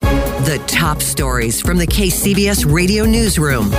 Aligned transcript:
The 0.00 0.62
top 0.66 1.02
stories 1.02 1.60
from 1.60 1.78
the 1.78 1.86
KCBS 1.86 2.70
radio 2.72 3.04
newsroom. 3.04 3.70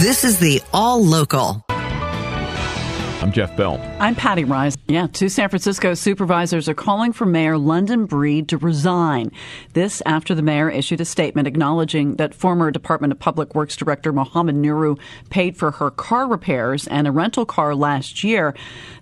This 0.00 0.24
is 0.24 0.38
the 0.38 0.60
All 0.72 1.04
Local. 1.04 1.64
I'm 1.68 3.32
Jeff 3.32 3.56
Bell. 3.56 3.80
I'm 3.98 4.14
Patty 4.14 4.44
Rice. 4.44 4.76
Yeah, 4.90 5.06
two 5.06 5.28
San 5.28 5.50
Francisco 5.50 5.92
supervisors 5.92 6.66
are 6.66 6.72
calling 6.72 7.12
for 7.12 7.26
Mayor 7.26 7.58
London 7.58 8.06
Breed 8.06 8.48
to 8.48 8.56
resign. 8.56 9.30
This 9.74 10.02
after 10.06 10.34
the 10.34 10.40
mayor 10.40 10.70
issued 10.70 11.02
a 11.02 11.04
statement 11.04 11.46
acknowledging 11.46 12.16
that 12.16 12.34
former 12.34 12.70
Department 12.70 13.12
of 13.12 13.18
Public 13.18 13.54
Works 13.54 13.76
Director 13.76 14.14
Mohammed 14.14 14.54
Nuru 14.54 14.98
paid 15.28 15.58
for 15.58 15.72
her 15.72 15.90
car 15.90 16.26
repairs 16.26 16.86
and 16.86 17.06
a 17.06 17.12
rental 17.12 17.44
car 17.44 17.74
last 17.74 18.24
year. 18.24 18.54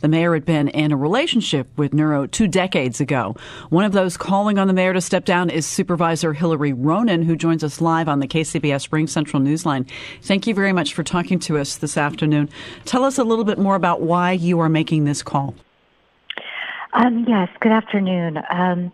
The 0.00 0.08
mayor 0.08 0.32
had 0.32 0.46
been 0.46 0.68
in 0.68 0.90
a 0.90 0.96
relationship 0.96 1.68
with 1.76 1.92
Nuru 1.92 2.30
two 2.30 2.48
decades 2.48 2.98
ago. 2.98 3.36
One 3.68 3.84
of 3.84 3.92
those 3.92 4.16
calling 4.16 4.58
on 4.58 4.68
the 4.68 4.72
mayor 4.72 4.94
to 4.94 5.02
step 5.02 5.26
down 5.26 5.50
is 5.50 5.66
Supervisor 5.66 6.32
Hillary 6.32 6.72
Ronen, 6.72 7.24
who 7.24 7.36
joins 7.36 7.62
us 7.62 7.82
live 7.82 8.08
on 8.08 8.20
the 8.20 8.26
KCBS 8.26 8.88
RingCentral 8.88 9.46
Newsline. 9.46 9.86
Thank 10.22 10.46
you 10.46 10.54
very 10.54 10.72
much 10.72 10.94
for 10.94 11.02
talking 11.02 11.38
to 11.40 11.58
us 11.58 11.76
this 11.76 11.98
afternoon. 11.98 12.48
Tell 12.86 13.04
us 13.04 13.18
a 13.18 13.24
little 13.24 13.44
bit 13.44 13.58
more 13.58 13.74
about 13.76 14.00
why 14.00 14.32
you 14.32 14.60
are 14.60 14.70
making 14.70 15.04
this 15.04 15.22
call. 15.22 15.54
Um, 16.94 17.24
yes, 17.26 17.48
good 17.58 17.72
afternoon. 17.72 18.40
Um, 18.48 18.92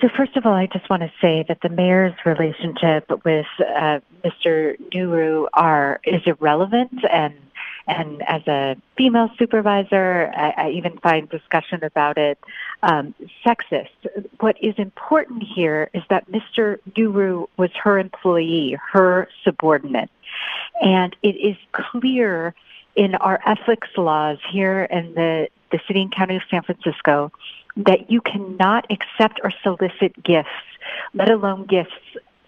so 0.00 0.08
first 0.16 0.34
of 0.34 0.46
all, 0.46 0.54
I 0.54 0.66
just 0.66 0.88
want 0.88 1.02
to 1.02 1.12
say 1.20 1.44
that 1.46 1.60
the 1.60 1.68
mayor's 1.68 2.14
relationship 2.24 3.10
with 3.22 3.46
uh, 3.60 4.00
Mr. 4.24 4.80
Nuru 4.90 5.46
are 5.52 6.00
is 6.04 6.22
irrelevant, 6.24 7.04
and 7.10 7.34
and 7.86 8.22
as 8.22 8.46
a 8.46 8.76
female 8.96 9.30
supervisor, 9.38 10.32
I, 10.34 10.54
I 10.56 10.70
even 10.70 10.96
find 10.98 11.28
discussion 11.28 11.84
about 11.84 12.16
it 12.16 12.38
um, 12.82 13.14
sexist. 13.44 13.90
What 14.40 14.56
is 14.62 14.74
important 14.78 15.42
here 15.42 15.90
is 15.92 16.02
that 16.08 16.30
Mr. 16.30 16.78
Nuru 16.92 17.46
was 17.58 17.70
her 17.74 17.98
employee, 17.98 18.78
her 18.92 19.28
subordinate, 19.44 20.10
and 20.82 21.14
it 21.22 21.36
is 21.36 21.56
clear 21.72 22.54
in 22.96 23.14
our 23.16 23.38
ethics 23.44 23.88
laws 23.98 24.38
here 24.50 24.84
in 24.84 25.14
the, 25.14 25.48
the 25.70 25.80
city 25.86 26.02
and 26.02 26.14
county 26.14 26.36
of 26.36 26.42
San 26.50 26.62
Francisco 26.62 27.32
that 27.76 28.10
you 28.10 28.20
cannot 28.20 28.86
accept 28.90 29.40
or 29.44 29.52
solicit 29.62 30.22
gifts, 30.22 30.48
let 31.14 31.30
alone 31.30 31.66
gifts 31.66 31.92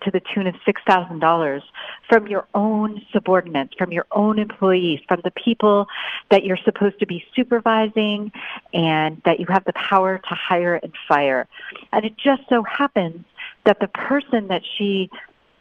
to 0.03 0.11
the 0.11 0.21
tune 0.21 0.47
of 0.47 0.55
$6,000 0.67 1.63
from 2.09 2.27
your 2.29 2.47
own 2.55 3.03
subordinates, 3.13 3.75
from 3.77 3.93
your 3.93 4.07
own 4.13 4.39
employees, 4.39 5.01
from 5.09 5.21
the 5.25 5.31
people 5.33 5.87
that 6.31 6.45
you're 6.45 6.59
supposed 6.59 6.99
to 7.01 7.07
be 7.07 7.25
supervising 7.35 8.33
and 8.73 9.21
that 9.25 9.41
you 9.41 9.47
have 9.47 9.65
the 9.65 9.73
power 9.73 10.19
to 10.19 10.35
hire 10.35 10.77
and 10.77 10.93
fire. 11.09 11.47
And 11.93 12.05
it 12.05 12.17
just 12.17 12.43
so 12.49 12.63
happens 12.63 13.25
that 13.65 13.81
the 13.81 13.89
person 13.89 14.49
that 14.49 14.63
she 14.77 15.11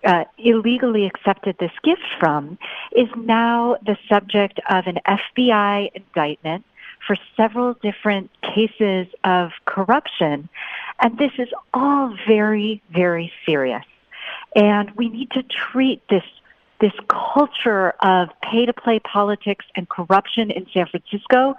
uh, 0.04 0.26
illegally 0.38 1.06
accepted 1.06 1.58
this 1.60 1.72
gift 1.84 2.04
from 2.20 2.58
is 2.96 3.10
now 3.18 3.78
the 3.86 3.98
subject 4.08 4.60
of 4.70 4.86
an 4.88 5.00
FBI 5.08 5.90
indictment 5.94 6.64
for 7.06 7.16
several 7.36 7.74
different 7.76 8.30
cases 8.42 9.08
of 9.24 9.52
corruption. 9.66 10.50
And 11.00 11.18
this 11.18 11.32
is 11.38 11.50
all 11.74 12.16
very, 12.28 12.82
very 12.92 13.32
serious. 13.46 13.86
And 14.56 14.92
we 14.92 15.10
need 15.10 15.32
to 15.32 15.44
treat 15.44 16.02
this 16.10 16.24
this 16.80 16.94
culture 17.08 17.90
of 18.02 18.30
pay 18.44 18.68
to 18.68 18.74
play 18.74 19.00
politics 19.00 19.66
and 19.76 19.90
corruption 19.90 20.52
in 20.52 20.68
San 20.72 20.86
Francisco 20.86 21.56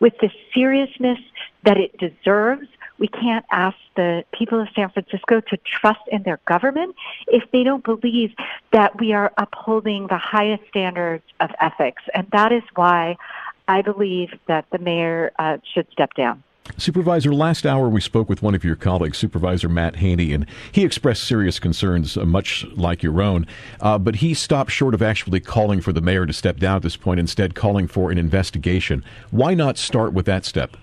with 0.00 0.14
the 0.22 0.30
seriousness 0.54 1.18
that 1.64 1.76
it 1.76 1.98
deserves 1.98 2.66
we 2.98 3.08
can't 3.08 3.44
ask 3.50 3.76
the 3.96 4.24
people 4.32 4.60
of 4.60 4.68
San 4.74 4.88
Francisco 4.90 5.40
to 5.40 5.56
trust 5.58 6.00
in 6.12 6.22
their 6.22 6.38
government 6.46 6.94
if 7.26 7.42
they 7.50 7.64
don't 7.64 7.84
believe 7.84 8.32
that 8.72 8.98
we 9.00 9.12
are 9.12 9.32
upholding 9.36 10.06
the 10.06 10.18
highest 10.18 10.62
standards 10.68 11.24
of 11.40 11.50
ethics. 11.60 12.02
And 12.14 12.28
that 12.30 12.52
is 12.52 12.62
why 12.74 13.16
I 13.68 13.82
believe 13.82 14.30
that 14.46 14.66
the 14.70 14.78
mayor 14.78 15.32
uh, 15.38 15.58
should 15.72 15.86
step 15.92 16.14
down. 16.14 16.42
Supervisor, 16.78 17.34
last 17.34 17.66
hour 17.66 17.88
we 17.88 18.00
spoke 18.00 18.28
with 18.28 18.42
one 18.42 18.54
of 18.54 18.64
your 18.64 18.74
colleagues, 18.74 19.18
Supervisor 19.18 19.68
Matt 19.68 19.96
Haney, 19.96 20.32
and 20.32 20.46
he 20.72 20.84
expressed 20.84 21.24
serious 21.24 21.58
concerns, 21.58 22.16
uh, 22.16 22.24
much 22.24 22.64
like 22.74 23.02
your 23.02 23.20
own. 23.20 23.46
Uh, 23.80 23.98
but 23.98 24.16
he 24.16 24.32
stopped 24.32 24.70
short 24.70 24.94
of 24.94 25.02
actually 25.02 25.40
calling 25.40 25.82
for 25.82 25.92
the 25.92 26.00
mayor 26.00 26.24
to 26.24 26.32
step 26.32 26.56
down 26.56 26.76
at 26.76 26.82
this 26.82 26.96
point, 26.96 27.20
instead 27.20 27.54
calling 27.54 27.86
for 27.86 28.10
an 28.10 28.16
investigation. 28.16 29.04
Why 29.30 29.52
not 29.54 29.76
start 29.76 30.14
with 30.14 30.24
that 30.26 30.46
step? 30.46 30.76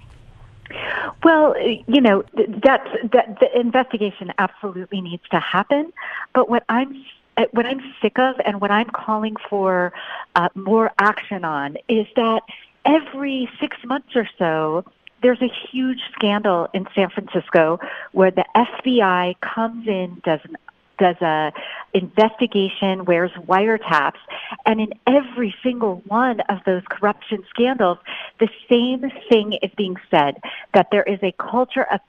Well, 1.23 1.55
you 1.59 2.01
know, 2.01 2.23
that's 2.63 2.89
that 3.11 3.39
the 3.39 3.59
investigation 3.59 4.31
absolutely 4.37 5.01
needs 5.01 5.23
to 5.31 5.39
happen. 5.39 5.91
But 6.33 6.49
what 6.49 6.63
I'm 6.69 7.03
uh, 7.37 7.45
what 7.51 7.65
I'm 7.65 7.81
sick 8.01 8.17
of 8.17 8.35
and 8.45 8.61
what 8.61 8.71
I'm 8.71 8.89
calling 8.89 9.35
for 9.49 9.93
uh, 10.35 10.49
more 10.55 10.91
action 10.99 11.43
on 11.43 11.77
is 11.87 12.07
that 12.15 12.43
every 12.85 13.49
six 13.59 13.77
months 13.83 14.15
or 14.15 14.27
so, 14.37 14.85
there's 15.21 15.41
a 15.41 15.51
huge 15.71 15.99
scandal 16.13 16.67
in 16.73 16.87
San 16.95 17.09
Francisco 17.09 17.79
where 18.11 18.31
the 18.31 18.45
FBI 18.55 19.39
comes 19.41 19.87
in, 19.87 20.21
does 20.23 20.39
an 20.43 20.57
does 21.01 21.19
a 21.21 21.51
investigation, 21.93 23.05
wears 23.05 23.31
wiretaps, 23.31 24.19
and 24.65 24.79
in 24.79 24.93
every 25.07 25.53
single 25.63 26.01
one 26.07 26.39
of 26.41 26.59
those 26.65 26.83
corruption 26.89 27.43
scandals, 27.49 27.97
the 28.39 28.47
same 28.69 29.11
thing 29.27 29.53
is 29.63 29.71
being 29.75 29.97
said 30.11 30.37
that 30.73 30.89
there 30.91 31.03
is 31.03 31.19
a 31.23 31.33
culture 31.33 31.83
of 31.91 31.99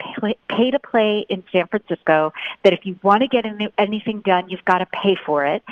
pay 0.48 0.70
to 0.70 0.78
play 0.78 1.24
in 1.28 1.42
San 1.50 1.66
Francisco. 1.66 2.32
That 2.62 2.74
if 2.74 2.84
you 2.84 2.98
want 3.02 3.22
to 3.22 3.28
get 3.28 3.46
anything 3.78 4.20
done, 4.20 4.50
you've 4.50 4.64
got 4.66 4.78
to 4.78 4.86
pay 4.86 5.16
for 5.16 5.46
it. 5.46 5.64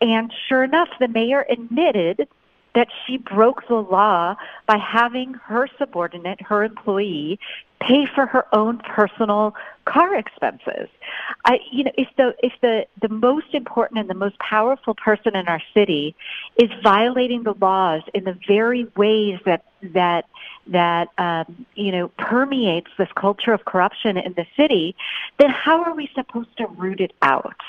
And 0.00 0.32
sure 0.46 0.62
enough, 0.62 0.90
the 1.00 1.08
mayor 1.08 1.46
admitted 1.48 2.28
that 2.76 2.88
she 3.06 3.16
broke 3.16 3.66
the 3.68 3.74
law 3.74 4.36
by 4.66 4.76
having 4.76 5.32
her 5.46 5.66
subordinate, 5.78 6.40
her 6.42 6.62
employee, 6.62 7.40
pay 7.80 8.06
for 8.06 8.26
her 8.26 8.46
own 8.54 8.78
personal 8.78 9.54
car 9.84 10.16
expenses. 10.16 10.88
I, 11.44 11.60
you 11.70 11.84
know, 11.84 11.92
if 11.96 12.08
the 12.16 12.34
if 12.42 12.52
the 12.60 12.86
the 13.00 13.08
most 13.08 13.54
important 13.54 14.00
and 14.00 14.10
the 14.10 14.14
most 14.14 14.38
powerful 14.38 14.94
person 14.94 15.36
in 15.36 15.46
our 15.48 15.62
city 15.72 16.14
is 16.56 16.70
violating 16.82 17.44
the 17.44 17.54
laws 17.54 18.02
in 18.12 18.24
the 18.24 18.36
very 18.46 18.86
ways 18.96 19.38
that 19.44 19.64
that 19.82 20.26
that 20.68 21.08
um, 21.18 21.66
you 21.74 21.92
know 21.92 22.08
permeates 22.18 22.90
this 22.98 23.08
culture 23.14 23.52
of 23.52 23.64
corruption 23.64 24.16
in 24.16 24.32
the 24.34 24.46
city, 24.56 24.96
then 25.38 25.50
how 25.50 25.82
are 25.84 25.94
we 25.94 26.10
supposed 26.14 26.56
to 26.58 26.66
root 26.66 27.00
it 27.00 27.12
out? 27.22 27.60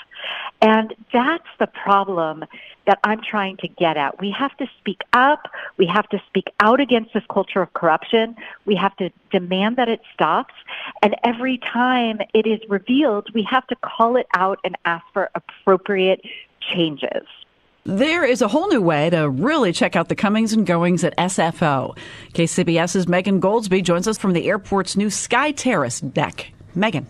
And 0.61 0.93
that's 1.13 1.47
the 1.59 1.67
problem 1.67 2.45
that 2.87 2.99
I'm 3.03 3.21
trying 3.21 3.57
to 3.57 3.67
get 3.67 3.97
at. 3.97 4.19
We 4.19 4.31
have 4.31 4.55
to 4.57 4.67
speak 4.79 5.01
up. 5.13 5.47
We 5.77 5.85
have 5.85 6.09
to 6.09 6.21
speak 6.27 6.47
out 6.59 6.79
against 6.79 7.13
this 7.13 7.23
culture 7.29 7.61
of 7.61 7.73
corruption. 7.73 8.35
We 8.65 8.75
have 8.75 8.95
to 8.97 9.11
demand 9.31 9.75
that 9.75 9.89
it 9.89 9.96
stops. 10.13 10.53
And 11.01 11.15
every 11.23 11.57
time 11.59 12.19
it 12.33 12.47
is 12.47 12.59
revealed, 12.69 13.27
we 13.33 13.43
have 13.49 13.65
to 13.67 13.75
call 13.77 14.17
it 14.17 14.27
out 14.35 14.59
and 14.63 14.77
ask 14.85 15.05
for 15.13 15.29
appropriate 15.35 16.21
changes. 16.61 17.25
There 17.83 18.25
is 18.25 18.41
a 18.41 18.49
whole 18.49 18.67
new 18.67 18.81
way 18.81 19.09
to 19.11 19.29
really 19.29 19.71
check 19.71 19.95
out 19.95 20.09
the 20.09 20.15
comings 20.15 20.51
and 20.51 20.65
goings 20.65 21.05
at 21.05 21.15
SFO. 21.17 21.97
KCBS's 22.33 23.07
Megan 23.07 23.39
Goldsby 23.39 23.81
joins 23.81 24.09
us 24.09 24.17
from 24.17 24.33
the 24.33 24.49
airport's 24.49 24.97
new 24.97 25.09
Sky 25.09 25.51
Terrace 25.51 26.01
deck. 26.01 26.51
Megan. 26.75 27.07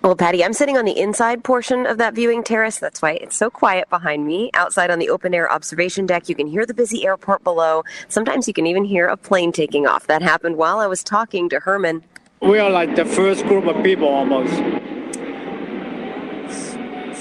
Well, 0.00 0.14
Patty, 0.14 0.44
I'm 0.44 0.52
sitting 0.52 0.78
on 0.78 0.84
the 0.84 0.96
inside 0.96 1.42
portion 1.42 1.84
of 1.84 1.98
that 1.98 2.14
viewing 2.14 2.44
terrace. 2.44 2.78
That's 2.78 3.02
why 3.02 3.14
it's 3.14 3.36
so 3.36 3.50
quiet 3.50 3.90
behind 3.90 4.24
me. 4.24 4.48
Outside 4.54 4.90
on 4.90 5.00
the 5.00 5.10
open 5.10 5.34
air 5.34 5.50
observation 5.50 6.06
deck, 6.06 6.28
you 6.28 6.36
can 6.36 6.46
hear 6.46 6.64
the 6.64 6.72
busy 6.72 7.04
airport 7.04 7.42
below. 7.42 7.82
Sometimes 8.06 8.46
you 8.46 8.54
can 8.54 8.64
even 8.64 8.84
hear 8.84 9.08
a 9.08 9.16
plane 9.16 9.50
taking 9.50 9.88
off. 9.88 10.06
That 10.06 10.22
happened 10.22 10.56
while 10.56 10.78
I 10.78 10.86
was 10.86 11.02
talking 11.02 11.48
to 11.48 11.58
Herman. 11.58 12.04
We 12.40 12.60
are 12.60 12.70
like 12.70 12.94
the 12.94 13.04
first 13.04 13.44
group 13.46 13.66
of 13.66 13.82
people 13.82 14.06
almost. 14.06 14.54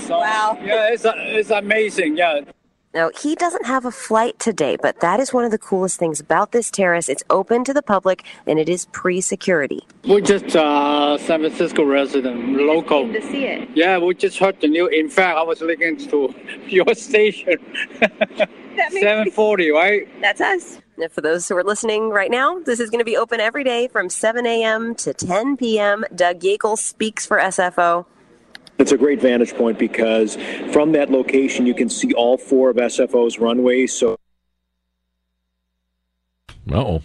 So, 0.06 0.20
wow. 0.20 0.58
Yeah, 0.62 0.90
it's, 0.92 1.04
it's 1.04 1.50
amazing. 1.50 2.16
Yeah. 2.16 2.42
Now, 2.94 3.12
he 3.22 3.36
doesn't 3.36 3.66
have 3.66 3.86
a 3.86 3.92
flight 3.92 4.40
today, 4.40 4.78
but 4.82 5.02
that 5.02 5.20
is 5.20 5.34
one 5.34 5.44
of 5.44 5.52
the 5.52 5.58
coolest 5.58 6.00
things 6.00 6.20
about 6.20 6.52
this 6.52 6.72
terrace. 6.72 7.10
It's 7.10 7.24
open 7.30 7.64
to 7.66 7.74
the 7.74 7.82
public 7.82 8.24
and 8.48 8.58
it 8.58 8.70
is 8.70 8.86
pre 8.88 9.20
security. 9.22 9.86
We're 10.06 10.22
just 10.22 10.56
uh, 10.56 11.18
San 11.18 11.42
Francisco 11.42 11.84
resident, 11.84 12.54
local. 12.54 13.12
to 13.12 13.22
see 13.22 13.46
it. 13.46 13.70
Yeah, 13.76 13.98
we 13.98 14.16
just 14.16 14.40
heard 14.40 14.60
the 14.62 14.68
news. 14.68 14.90
In 14.94 15.10
fact, 15.10 15.38
I 15.38 15.44
was 15.44 15.62
listening 15.62 15.98
to 16.08 16.34
your 16.68 16.96
station. 16.96 17.58
740, 18.00 19.72
right? 19.72 20.08
That's 20.22 20.42
us. 20.42 20.80
Now, 20.98 21.10
for 21.10 21.22
those 21.22 21.48
who 21.48 21.56
are 21.58 21.64
listening 21.64 22.10
right 22.10 22.32
now, 22.32 22.60
this 22.60 22.80
is 22.80 22.90
going 22.90 23.00
to 23.00 23.06
be 23.06 23.18
open 23.18 23.40
every 23.40 23.64
day 23.64 23.88
from 23.90 24.10
7 24.10 24.46
a.m. 24.48 24.96
to 24.96 25.14
10 25.14 25.58
p.m. 25.58 26.04
Doug 26.16 26.40
Yakel 26.40 26.78
speaks 26.78 27.26
for 27.26 27.38
SFO. 27.38 28.06
It's 28.80 28.92
a 28.92 28.98
great 28.98 29.20
vantage 29.20 29.56
point 29.56 29.80
because 29.80 30.36
from 30.72 30.92
that 30.92 31.10
location 31.10 31.66
you 31.66 31.74
can 31.74 31.90
see 31.90 32.14
all 32.14 32.38
four 32.38 32.70
of 32.70 32.78
SFO's 32.78 33.40
runways. 33.40 33.94
So, 33.94 34.18
oh. 36.72 37.02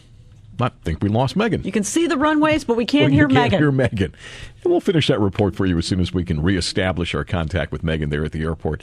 I 0.60 0.70
think 0.84 1.02
we 1.02 1.08
lost 1.08 1.34
Megan. 1.34 1.64
You 1.64 1.72
can 1.72 1.82
see 1.82 2.06
the 2.06 2.16
runways, 2.16 2.62
but 2.62 2.76
we 2.76 2.86
can't 2.86 3.10
well, 3.10 3.12
hear 3.12 3.28
you 3.28 3.34
can't 3.34 3.52
Megan. 3.52 3.58
hear 3.58 3.72
Megan. 3.72 4.14
And 4.62 4.70
we'll 4.70 4.80
finish 4.80 5.08
that 5.08 5.18
report 5.18 5.56
for 5.56 5.66
you 5.66 5.76
as 5.78 5.86
soon 5.86 5.98
as 5.98 6.12
we 6.12 6.24
can 6.24 6.40
reestablish 6.40 7.14
our 7.14 7.24
contact 7.24 7.72
with 7.72 7.82
Megan 7.82 8.10
there 8.10 8.24
at 8.24 8.30
the 8.30 8.42
airport. 8.42 8.82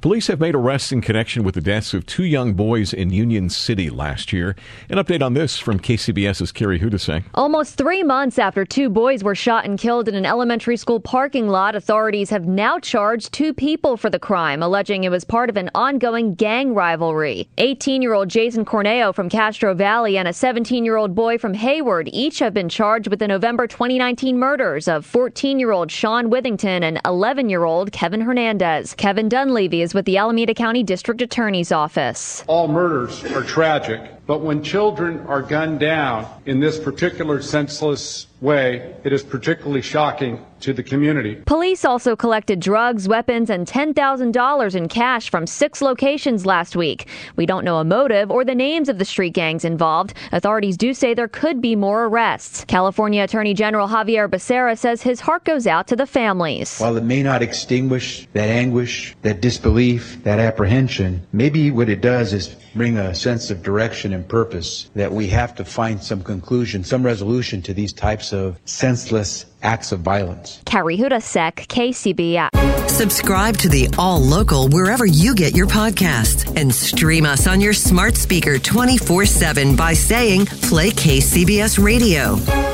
Police 0.00 0.28
have 0.28 0.38
made 0.38 0.54
arrests 0.54 0.92
in 0.92 1.00
connection 1.00 1.42
with 1.42 1.56
the 1.56 1.60
deaths 1.60 1.92
of 1.92 2.06
two 2.06 2.22
young 2.22 2.54
boys 2.54 2.92
in 2.92 3.10
Union 3.10 3.48
City 3.48 3.90
last 3.90 4.32
year. 4.32 4.54
An 4.88 4.96
update 4.96 5.22
on 5.22 5.34
this 5.34 5.58
from 5.58 5.80
KCBS's 5.80 6.52
Carrie 6.52 6.78
Hudasek. 6.78 7.24
Almost 7.34 7.76
three 7.76 8.04
months 8.04 8.38
after 8.38 8.64
two 8.64 8.90
boys 8.90 9.24
were 9.24 9.34
shot 9.34 9.64
and 9.64 9.76
killed 9.76 10.06
in 10.06 10.14
an 10.14 10.24
elementary 10.24 10.76
school 10.76 11.00
parking 11.00 11.48
lot, 11.48 11.74
authorities 11.74 12.30
have 12.30 12.46
now 12.46 12.78
charged 12.78 13.32
two 13.32 13.52
people 13.52 13.96
for 13.96 14.08
the 14.08 14.20
crime, 14.20 14.62
alleging 14.62 15.02
it 15.02 15.10
was 15.10 15.24
part 15.24 15.50
of 15.50 15.56
an 15.56 15.68
ongoing 15.74 16.34
gang 16.36 16.74
rivalry. 16.74 17.48
18 17.58 18.00
year 18.00 18.14
old 18.14 18.28
Jason 18.28 18.64
Corneo 18.64 19.12
from 19.12 19.28
Castro 19.28 19.74
Valley 19.74 20.16
and 20.16 20.28
a 20.28 20.32
17 20.32 20.84
year 20.84 20.96
old 20.96 21.16
boy 21.16 21.38
from 21.38 21.54
Hayward 21.54 22.08
each 22.12 22.38
have 22.38 22.54
been 22.54 22.68
charged 22.68 23.08
with 23.08 23.18
the 23.18 23.26
November 23.26 23.66
2019 23.66 24.38
murders 24.38 24.86
of 24.86 25.04
14 25.04 25.58
year 25.58 25.72
old 25.72 25.90
Sean 25.90 26.30
Withington 26.30 26.84
and 26.84 27.00
11 27.04 27.48
year 27.48 27.64
old 27.64 27.90
Kevin 27.90 28.20
Hernandez. 28.20 28.94
Kevin 28.94 29.28
Dunleavy 29.28 29.87
with 29.94 30.04
the 30.04 30.16
Alameda 30.16 30.54
County 30.54 30.82
District 30.82 31.20
Attorney's 31.20 31.72
Office. 31.72 32.44
All 32.46 32.68
murders 32.68 33.24
are 33.24 33.42
tragic, 33.42 34.00
but 34.26 34.40
when 34.40 34.62
children 34.62 35.20
are 35.26 35.42
gunned 35.42 35.80
down 35.80 36.26
in 36.46 36.60
this 36.60 36.78
particular 36.78 37.42
senseless 37.42 38.26
way, 38.40 38.94
it 39.04 39.12
is 39.12 39.22
particularly 39.22 39.82
shocking 39.82 40.44
to 40.60 40.72
the 40.72 40.82
community. 40.82 41.36
Police 41.46 41.84
also 41.84 42.16
collected 42.16 42.60
drugs, 42.60 43.08
weapons, 43.08 43.50
and 43.50 43.66
$10,000 43.66 44.74
in 44.74 44.88
cash 44.88 45.30
from 45.30 45.46
six 45.46 45.80
locations 45.80 46.46
last 46.46 46.74
week. 46.74 47.06
We 47.36 47.46
don't 47.46 47.64
know 47.64 47.78
a 47.78 47.84
motive 47.84 48.30
or 48.30 48.44
the 48.44 48.54
names 48.54 48.88
of 48.88 48.98
the 48.98 49.04
street 49.04 49.34
gangs 49.34 49.64
involved. 49.64 50.14
Authorities 50.32 50.76
do 50.76 50.94
say 50.94 51.14
there 51.14 51.28
could 51.28 51.60
be 51.60 51.76
more 51.76 52.06
arrests. 52.06 52.64
California 52.64 53.22
Attorney 53.22 53.54
General 53.54 53.88
Xavier 53.88 54.28
Becerra 54.28 54.76
says 54.76 55.02
his 55.02 55.20
heart 55.20 55.44
goes 55.44 55.66
out 55.66 55.86
to 55.88 55.96
the 55.96 56.06
families. 56.06 56.78
While 56.78 56.96
it 56.96 57.04
may 57.04 57.22
not 57.22 57.42
extinguish 57.42 58.26
that 58.32 58.48
anguish, 58.48 59.14
that 59.22 59.40
disbelief, 59.40 60.22
that 60.24 60.38
apprehension, 60.38 61.26
maybe 61.32 61.70
what 61.70 61.88
it 61.88 62.00
does 62.00 62.32
is 62.32 62.54
bring 62.74 62.96
a 62.96 63.14
sense 63.14 63.50
of 63.50 63.62
direction 63.62 64.12
and 64.12 64.28
purpose 64.28 64.90
that 64.94 65.12
we 65.12 65.28
have 65.28 65.54
to 65.54 65.64
find 65.64 66.02
some 66.02 66.22
conclusion, 66.22 66.84
some 66.84 67.04
resolution 67.04 67.62
to 67.62 67.74
these 67.74 67.92
types 67.92 68.27
of 68.32 68.58
senseless 68.64 69.46
acts 69.62 69.92
of 69.92 70.00
violence. 70.00 70.62
Carrie 70.64 70.96
Hudasek, 70.96 71.66
KCBS. 71.66 72.88
Subscribe 72.88 73.56
to 73.58 73.68
the 73.68 73.88
All 73.98 74.20
Local 74.20 74.68
wherever 74.68 75.06
you 75.06 75.34
get 75.34 75.56
your 75.56 75.66
podcasts 75.66 76.56
and 76.56 76.74
stream 76.74 77.26
us 77.26 77.46
on 77.46 77.60
your 77.60 77.72
smart 77.72 78.16
speaker 78.16 78.58
24 78.58 79.26
7 79.26 79.76
by 79.76 79.92
saying 79.94 80.46
Play 80.46 80.90
KCBS 80.90 81.82
Radio. 81.82 82.67